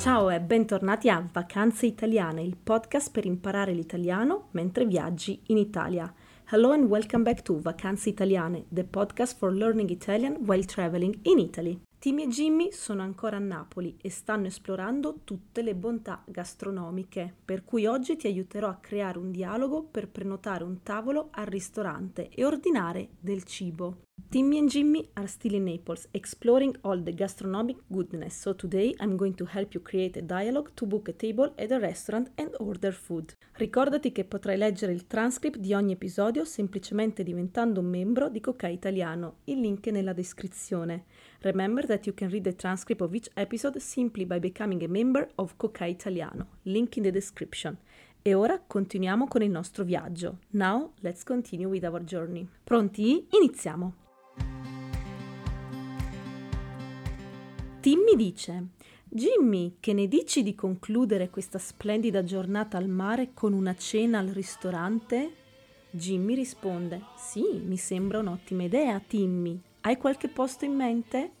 Ciao 0.00 0.30
e 0.30 0.40
bentornati 0.40 1.10
a 1.10 1.22
Vacanze 1.30 1.84
Italiane, 1.84 2.40
il 2.40 2.56
podcast 2.56 3.10
per 3.10 3.26
imparare 3.26 3.74
l'italiano 3.74 4.48
mentre 4.52 4.86
viaggi 4.86 5.42
in 5.48 5.58
Italia. 5.58 6.10
Hello 6.50 6.72
and 6.72 6.88
welcome 6.88 7.22
back 7.22 7.42
to 7.42 7.60
Vacanze 7.60 8.08
Italiane, 8.08 8.64
the 8.72 8.84
podcast 8.84 9.36
for 9.36 9.52
learning 9.52 9.90
Italian 9.90 10.36
while 10.46 10.64
traveling 10.64 11.18
in 11.24 11.38
Italy. 11.38 11.78
Timmy 12.00 12.22
e 12.22 12.28
Jimmy 12.28 12.72
sono 12.72 13.02
ancora 13.02 13.36
a 13.36 13.40
Napoli 13.40 13.94
e 14.00 14.08
stanno 14.08 14.46
esplorando 14.46 15.18
tutte 15.22 15.60
le 15.60 15.74
bontà 15.74 16.24
gastronomiche, 16.26 17.34
per 17.44 17.62
cui 17.62 17.84
oggi 17.84 18.16
ti 18.16 18.26
aiuterò 18.26 18.70
a 18.70 18.78
creare 18.80 19.18
un 19.18 19.30
dialogo 19.30 19.82
per 19.82 20.08
prenotare 20.08 20.64
un 20.64 20.82
tavolo 20.82 21.28
al 21.30 21.44
ristorante 21.44 22.30
e 22.30 22.42
ordinare 22.42 23.10
del 23.20 23.44
cibo. 23.44 24.04
Timmy 24.30 24.56
and 24.56 24.70
Jimmy 24.70 25.10
are 25.12 25.26
still 25.26 25.52
in 25.52 25.64
Naples, 25.64 26.08
exploring 26.12 26.74
all 26.82 27.02
the 27.02 27.12
gastronomic 27.12 27.76
goodness. 27.86 28.40
So 28.40 28.54
today 28.54 28.94
I'm 29.00 29.16
going 29.16 29.34
to 29.34 29.44
help 29.44 29.74
you 29.74 29.82
create 29.82 30.18
a 30.18 30.22
dialogue 30.22 30.72
to 30.76 30.86
book 30.86 31.08
a 31.08 31.12
table 31.12 31.52
at 31.56 31.70
a 31.70 31.78
restaurant 31.78 32.30
and 32.36 32.54
order 32.60 32.92
food. 32.92 33.34
Ricordati 33.60 34.10
che 34.10 34.24
potrai 34.24 34.56
leggere 34.56 34.90
il 34.90 35.06
transcript 35.06 35.58
di 35.58 35.74
ogni 35.74 35.92
episodio 35.92 36.46
semplicemente 36.46 37.22
diventando 37.22 37.80
un 37.80 37.90
membro 37.90 38.30
di 38.30 38.40
Coca 38.40 38.68
Italiano. 38.68 39.40
Il 39.44 39.60
link 39.60 39.86
è 39.86 39.90
nella 39.90 40.14
descrizione. 40.14 41.04
Remember 41.40 41.84
that 41.84 42.06
you 42.06 42.14
can 42.14 42.30
read 42.30 42.44
the 42.44 42.56
transcript 42.56 43.02
of 43.02 43.12
each 43.12 43.28
episode 43.34 43.78
simply 43.78 44.24
by 44.24 44.38
becoming 44.38 44.82
a 44.82 44.88
member 44.88 45.28
of 45.34 45.58
Coca 45.58 45.84
Italiano. 45.84 46.56
Link 46.62 46.96
in 46.96 47.02
the 47.02 47.10
description. 47.10 47.76
E 48.22 48.32
ora 48.32 48.58
continuiamo 48.66 49.26
con 49.28 49.42
il 49.42 49.50
nostro 49.50 49.84
viaggio. 49.84 50.38
Now 50.52 50.94
let's 51.00 51.22
continue 51.22 51.66
with 51.66 51.84
our 51.84 52.02
journey. 52.02 52.48
Pronti? 52.64 53.26
Iniziamo! 53.38 53.94
Tim 57.80 57.98
mi 58.04 58.16
dice: 58.16 58.68
Jimmy, 59.12 59.78
che 59.80 59.92
ne 59.92 60.06
dici 60.06 60.44
di 60.44 60.54
concludere 60.54 61.30
questa 61.30 61.58
splendida 61.58 62.22
giornata 62.22 62.76
al 62.76 62.86
mare 62.86 63.30
con 63.34 63.52
una 63.52 63.74
cena 63.74 64.20
al 64.20 64.28
ristorante? 64.28 65.34
Jimmy 65.90 66.36
risponde: 66.36 67.02
Sì, 67.16 67.60
mi 67.64 67.76
sembra 67.76 68.20
un'ottima 68.20 68.62
idea, 68.62 69.00
Timmy. 69.00 69.60
Hai 69.80 69.96
qualche 69.96 70.28
posto 70.28 70.64
in 70.64 70.76
mente? 70.76 71.32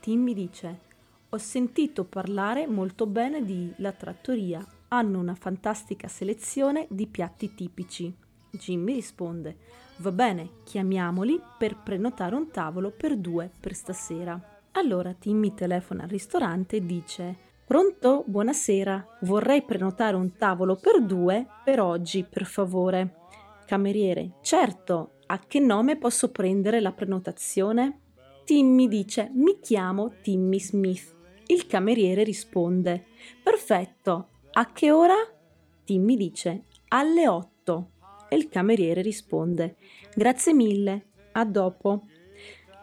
Timmy 0.00 0.34
dice: 0.34 0.80
Ho 1.28 1.38
sentito 1.38 2.02
parlare 2.02 2.66
molto 2.66 3.06
bene 3.06 3.44
di 3.44 3.72
La 3.76 3.92
Trattoria. 3.92 4.66
Hanno 4.88 5.20
una 5.20 5.36
fantastica 5.36 6.08
selezione 6.08 6.88
di 6.90 7.06
piatti 7.06 7.54
tipici. 7.54 8.12
Jimmy 8.50 8.94
risponde: 8.94 9.58
Va 9.98 10.10
bene, 10.10 10.50
chiamiamoli 10.64 11.40
per 11.56 11.76
prenotare 11.76 12.34
un 12.34 12.50
tavolo 12.50 12.90
per 12.90 13.16
due 13.16 13.48
per 13.60 13.74
stasera. 13.74 14.54
Allora 14.76 15.14
Timmy 15.14 15.54
telefona 15.54 16.02
al 16.02 16.10
ristorante 16.10 16.76
e 16.76 16.84
dice 16.84 17.34
Pronto? 17.64 18.24
Buonasera. 18.26 19.18
Vorrei 19.22 19.62
prenotare 19.62 20.16
un 20.16 20.36
tavolo 20.36 20.76
per 20.76 21.02
due 21.02 21.46
per 21.64 21.80
oggi, 21.80 22.26
per 22.28 22.44
favore. 22.44 23.14
Cameriere, 23.64 24.32
certo. 24.42 25.12
A 25.28 25.38
che 25.38 25.60
nome 25.60 25.96
posso 25.96 26.30
prendere 26.30 26.80
la 26.80 26.92
prenotazione? 26.92 28.00
Timmy 28.44 28.86
dice 28.86 29.30
Mi 29.32 29.60
chiamo 29.60 30.12
Timmy 30.20 30.60
Smith. 30.60 31.16
Il 31.46 31.66
cameriere 31.66 32.22
risponde 32.22 33.06
Perfetto. 33.42 34.28
A 34.52 34.72
che 34.72 34.90
ora? 34.90 35.16
Timmy 35.84 36.16
dice 36.16 36.64
Alle 36.88 37.26
otto. 37.26 37.92
E 38.28 38.36
il 38.36 38.50
cameriere 38.50 39.00
risponde 39.00 39.76
Grazie 40.14 40.52
mille. 40.52 41.06
A 41.32 41.46
dopo. 41.46 42.02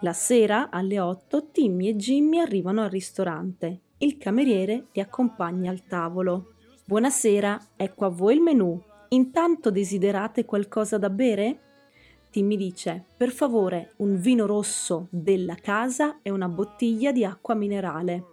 La 0.03 0.12
sera, 0.12 0.69
alle 0.69 1.00
8, 1.00 1.52
Timmy 1.53 1.88
e 1.88 1.96
Jimmy 1.96 2.40
arrivano 2.40 2.84
al 2.84 2.90
ristorante. 2.90 3.84
Il 4.00 4.18
cameriere 4.18 4.88
li 4.91 5.00
accompagna 5.00 5.72
al 5.72 5.86
tavolo. 5.86 6.56
Buonasera, 6.84 7.68
ecco 7.78 8.03
a 8.03 8.09
voi 8.09 8.36
il 8.36 8.42
menù. 8.42 8.78
Intanto 9.09 9.72
desiderate 9.72 10.44
qualcosa 10.44 10.97
da 10.97 11.09
bere? 11.09 11.59
Timmy 12.31 12.58
dice: 12.58 13.06
Per 13.16 13.31
favore, 13.31 13.94
un 14.00 14.18
vino 14.18 14.46
rosso 14.46 15.08
della 15.09 15.56
casa 15.56 16.19
e 16.22 16.30
una 16.31 16.50
bottiglia 16.50 17.13
di 17.13 17.24
acqua 17.24 17.53
minerale. 17.53 18.25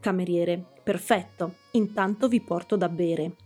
Cameriere: 0.00 0.64
Perfetto, 0.82 1.56
intanto 1.72 2.28
vi 2.28 2.40
porto 2.40 2.74
da 2.74 2.88
bere. 2.88 3.36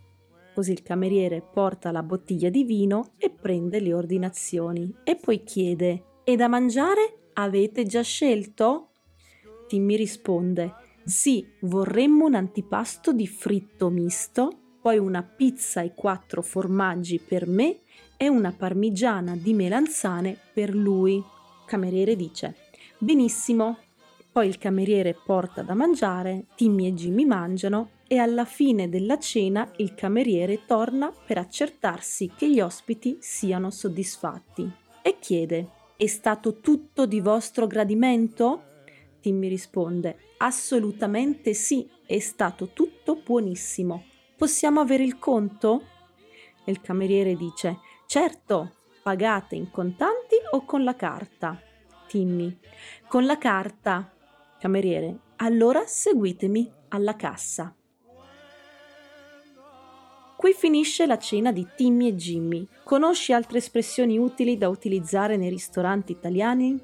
Così 0.54 0.70
il 0.70 0.84
cameriere 0.84 1.42
porta 1.42 1.90
la 1.90 2.04
bottiglia 2.04 2.48
di 2.48 2.62
vino 2.62 3.14
e 3.18 3.28
prende 3.28 3.80
le 3.80 3.92
ordinazioni 3.92 4.98
e 5.02 5.16
poi 5.16 5.42
chiede: 5.42 6.20
E 6.22 6.36
da 6.36 6.46
mangiare? 6.46 7.16
Avete 7.34 7.86
già 7.86 8.02
scelto? 8.02 8.88
Timmy 9.66 9.96
risponde: 9.96 10.74
Sì, 11.04 11.46
vorremmo 11.60 12.26
un 12.26 12.34
antipasto 12.34 13.12
di 13.12 13.26
fritto 13.26 13.88
misto, 13.88 14.50
poi 14.82 14.98
una 14.98 15.22
pizza 15.22 15.80
e 15.80 15.94
quattro 15.94 16.42
formaggi 16.42 17.18
per 17.18 17.46
me 17.46 17.78
e 18.18 18.28
una 18.28 18.52
parmigiana 18.52 19.34
di 19.34 19.54
melanzane 19.54 20.36
per 20.52 20.74
lui. 20.74 21.22
Cameriere 21.64 22.16
dice: 22.16 22.54
Benissimo. 22.98 23.78
Poi 24.30 24.48
il 24.48 24.56
cameriere 24.56 25.14
porta 25.14 25.60
da 25.60 25.74
mangiare, 25.74 26.46
Timmy 26.54 26.86
e 26.86 26.94
Jimmy 26.94 27.26
mangiano 27.26 27.90
e 28.06 28.16
alla 28.16 28.46
fine 28.46 28.88
della 28.88 29.18
cena 29.18 29.70
il 29.76 29.94
cameriere 29.94 30.64
torna 30.66 31.12
per 31.26 31.36
accertarsi 31.36 32.30
che 32.34 32.50
gli 32.50 32.60
ospiti 32.60 33.18
siano 33.20 33.70
soddisfatti 33.70 34.70
e 35.02 35.18
chiede 35.18 35.68
è 36.02 36.08
stato 36.08 36.58
tutto 36.58 37.06
di 37.06 37.20
vostro 37.20 37.68
gradimento? 37.68 38.80
Timmy 39.20 39.46
risponde: 39.46 40.18
Assolutamente 40.38 41.54
sì, 41.54 41.88
è 42.04 42.18
stato 42.18 42.70
tutto 42.72 43.22
buonissimo. 43.24 44.02
Possiamo 44.36 44.80
avere 44.80 45.04
il 45.04 45.20
conto? 45.20 45.82
Il 46.64 46.80
cameriere 46.80 47.36
dice: 47.36 47.78
Certo, 48.06 48.78
pagate 49.00 49.54
in 49.54 49.70
contanti 49.70 50.34
o 50.50 50.64
con 50.64 50.82
la 50.82 50.96
carta? 50.96 51.56
Timmy: 52.08 52.58
Con 53.06 53.24
la 53.24 53.38
carta. 53.38 54.12
Cameriere: 54.58 55.18
Allora 55.36 55.86
seguitemi 55.86 56.68
alla 56.88 57.14
cassa. 57.14 57.72
Qui 60.42 60.54
finisce 60.54 61.06
la 61.06 61.18
cena 61.18 61.52
di 61.52 61.64
Timmy 61.76 62.08
e 62.08 62.16
Jimmy. 62.16 62.66
Conosci 62.82 63.32
altre 63.32 63.58
espressioni 63.58 64.18
utili 64.18 64.58
da 64.58 64.68
utilizzare 64.68 65.36
nei 65.36 65.48
ristoranti 65.48 66.10
italiani? 66.10 66.76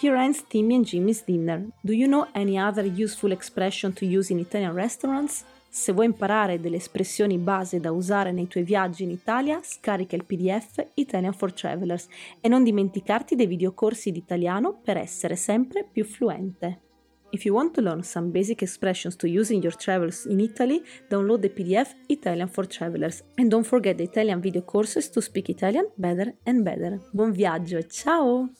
Here 0.00 0.16
ends 0.16 0.46
Timmy 0.46 0.76
and 0.76 0.84
Jimmy's 0.84 1.24
dinner. 1.24 1.66
Do 1.80 1.92
you 1.92 2.06
know 2.06 2.28
any 2.34 2.56
other 2.56 2.84
useful 2.84 3.32
expression 3.32 3.92
to 3.94 4.04
use 4.04 4.32
in 4.32 4.38
Italian 4.38 4.74
restaurants? 4.74 5.44
Se 5.68 5.90
vuoi 5.90 6.06
imparare 6.06 6.60
delle 6.60 6.76
espressioni 6.76 7.36
base 7.36 7.80
da 7.80 7.90
usare 7.90 8.30
nei 8.30 8.46
tuoi 8.46 8.62
viaggi 8.62 9.02
in 9.02 9.10
Italia, 9.10 9.58
scarica 9.60 10.14
il 10.14 10.24
PDF 10.24 10.90
Italian 10.94 11.32
for 11.32 11.52
Travelers 11.52 12.06
e 12.40 12.46
non 12.46 12.62
dimenticarti 12.62 13.34
dei 13.34 13.48
videocorsi 13.48 14.12
di 14.12 14.18
italiano 14.18 14.78
per 14.84 14.96
essere 14.96 15.34
sempre 15.34 15.84
più 15.84 16.04
fluente. 16.04 16.89
If 17.32 17.46
you 17.46 17.54
want 17.54 17.74
to 17.74 17.82
learn 17.82 18.02
some 18.02 18.32
basic 18.32 18.62
expressions 18.62 19.14
to 19.16 19.28
use 19.28 19.50
in 19.50 19.62
your 19.62 19.72
travels 19.72 20.26
in 20.26 20.40
Italy, 20.40 20.82
download 21.08 21.42
the 21.42 21.48
PDF 21.48 21.94
Italian 22.08 22.48
for 22.48 22.64
Travelers 22.64 23.22
and 23.38 23.50
don't 23.50 23.66
forget 23.66 23.98
the 23.98 24.04
Italian 24.04 24.42
video 24.42 24.62
courses 24.62 25.08
to 25.10 25.22
speak 25.22 25.48
Italian 25.48 25.86
better 25.96 26.32
and 26.44 26.64
better. 26.64 27.00
Buon 27.14 27.32
viaggio 27.32 27.82
ciao! 27.88 28.50